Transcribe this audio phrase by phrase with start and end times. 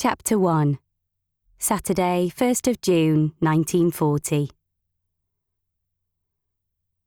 [0.00, 0.78] Chapter 1
[1.58, 4.48] Saturday, 1st of June, 1940.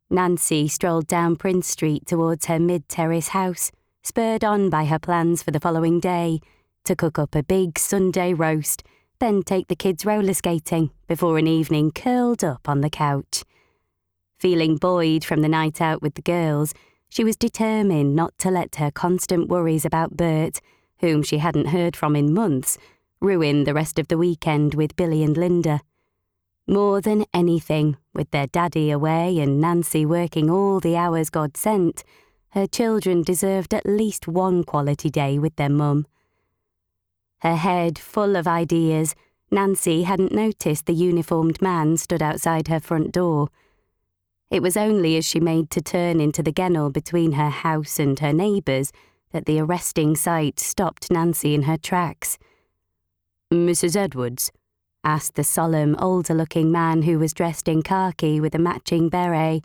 [0.10, 3.72] Nancy strolled down Prince Street towards her mid terrace house,
[4.04, 6.42] spurred on by her plans for the following day
[6.84, 8.84] to cook up a big Sunday roast,
[9.20, 13.46] then take the kids roller skating before an evening curled up on the couch.
[14.38, 16.74] Feeling buoyed from the night out with the girls,
[17.08, 20.60] she was determined not to let her constant worries about Bert
[21.02, 22.78] whom she hadn't heard from in months,
[23.20, 25.82] ruin the rest of the weekend with Billy and Linda.
[26.68, 32.04] More than anything, with their daddy away and Nancy working all the hours God sent,
[32.52, 36.06] her children deserved at least one quality day with their mum.
[37.40, 39.16] Her head full of ideas,
[39.50, 43.50] Nancy hadn't noticed the uniformed man stood outside her front door.
[44.50, 48.20] It was only as she made to turn into the kennel between her house and
[48.20, 48.92] her neighbours
[49.32, 52.38] that the arresting sight stopped Nancy in her tracks.
[53.52, 53.96] Mrs.
[53.96, 54.52] Edwards?
[55.04, 59.64] asked the solemn, older looking man who was dressed in khaki with a matching beret.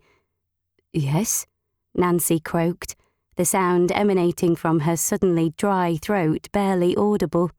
[0.93, 1.47] Yes,
[1.95, 2.97] Nancy croaked,
[3.37, 7.51] the sound emanating from her suddenly dry throat barely audible.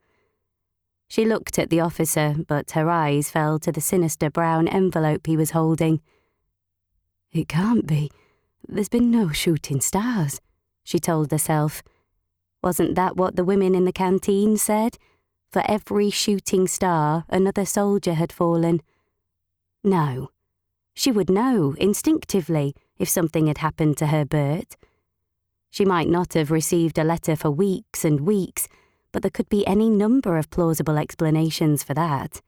[1.07, 5.37] She looked at the officer, but her eyes fell to the sinister brown envelope he
[5.37, 6.01] was holding.
[7.31, 8.11] It can't be.
[8.67, 10.41] There's been no shooting stars,
[10.83, 11.83] she told herself.
[12.67, 14.97] Wasn't that what the women in the canteen said?
[15.53, 18.81] For every shooting star, another soldier had fallen.
[19.85, 20.31] No.
[20.93, 24.75] She would know, instinctively, if something had happened to her Bert.
[25.69, 28.67] She might not have received a letter for weeks and weeks,
[29.13, 32.41] but there could be any number of plausible explanations for that.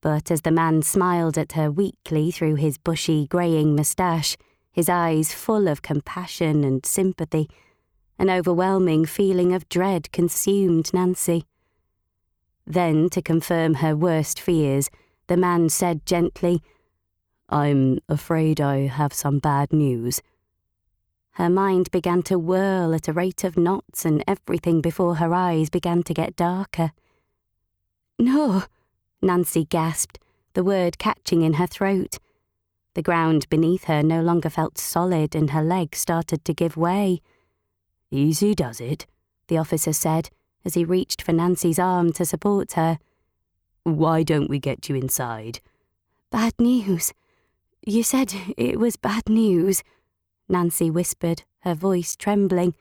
[0.00, 4.38] But as the man smiled at her weakly through his bushy, greying moustache,
[4.72, 7.50] his eyes full of compassion and sympathy,
[8.18, 11.44] an overwhelming feeling of dread consumed Nancy.
[12.66, 14.90] Then, to confirm her worst fears,
[15.28, 16.62] the man said gently,
[17.48, 20.20] I'm afraid I have some bad news.
[21.32, 25.68] Her mind began to whirl at a rate of knots, and everything before her eyes
[25.68, 26.92] began to get darker.
[28.18, 28.64] No,
[29.20, 30.18] Nancy gasped,
[30.54, 32.16] the word catching in her throat.
[32.94, 37.20] The ground beneath her no longer felt solid, and her legs started to give way.
[38.16, 39.04] Easy does it,
[39.48, 40.30] the officer said
[40.64, 42.98] as he reached for Nancy's arm to support her.
[43.84, 45.60] Why don't we get you inside?
[46.30, 47.12] Bad news.
[47.86, 49.82] You said it was bad news,
[50.48, 52.74] Nancy whispered, her voice trembling.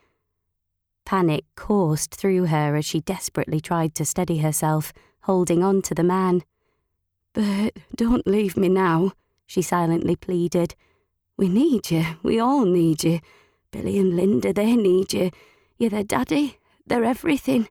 [1.06, 6.03] Panic coursed through her as she desperately tried to steady herself, holding on to the
[6.03, 6.44] man.
[7.34, 9.12] But don't leave me now,
[9.46, 10.75] she silently pleaded.
[11.38, 12.06] We need you.
[12.23, 13.19] We all need you.
[13.75, 15.31] Billy and Linda, they need you.
[15.77, 17.67] You're their daddy, they're everything.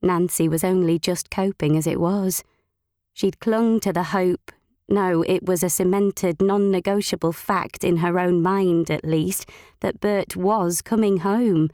[0.00, 2.42] Nancy was only just coping as it was.
[3.12, 4.50] She'd clung to the hope,
[4.88, 9.50] no, it was a cemented, non negotiable fact in her own mind, at least,
[9.80, 11.68] that Bert was coming home.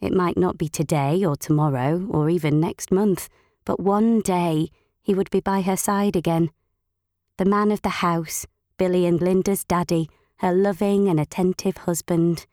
[0.00, 3.28] It might not be today or tomorrow or even next month,
[3.64, 6.50] but one day he would be by her side again.
[7.36, 8.46] The man of the house,
[8.78, 10.08] Billy and Linda's daddy,
[10.44, 12.44] her loving and attentive husband.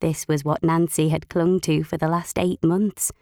[0.00, 3.12] This was what Nancy had clung to for the last eight months.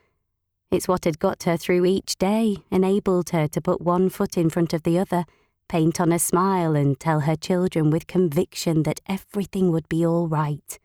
[0.71, 4.49] It's what had got her through each day, enabled her to put one foot in
[4.49, 5.25] front of the other,
[5.69, 10.29] paint on a smile, and tell her children with conviction that everything would be all
[10.29, 10.79] right.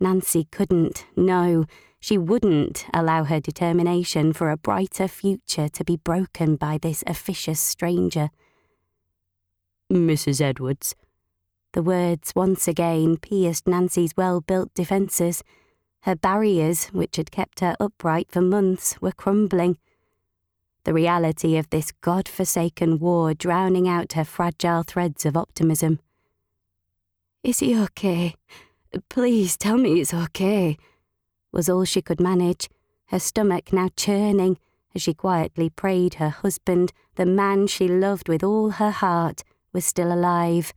[0.00, 1.66] Nancy couldn't, no,
[2.00, 7.60] she wouldn't allow her determination for a brighter future to be broken by this officious
[7.60, 8.30] stranger.
[9.92, 10.40] Mrs.
[10.40, 10.94] Edwards,
[11.72, 15.42] the words once again pierced Nancy's well built defences.
[16.02, 19.78] Her barriers, which had kept her upright for months, were crumbling.
[20.84, 26.00] The reality of this God forsaken war drowning out her fragile threads of optimism.
[27.42, 28.34] Is he okay?
[29.08, 30.78] Please tell me it's okay,
[31.52, 32.68] was all she could manage,
[33.06, 34.58] her stomach now churning
[34.94, 39.84] as she quietly prayed her husband, the man she loved with all her heart, was
[39.84, 40.72] still alive